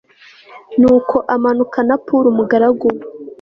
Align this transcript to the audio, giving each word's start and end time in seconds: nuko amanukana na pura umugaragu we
nuko 0.79 1.15
amanukana 1.35 1.87
na 1.95 1.97
pura 2.05 2.25
umugaragu 2.33 2.85
we 2.93 2.99